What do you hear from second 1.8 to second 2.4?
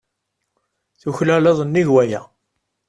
n waya.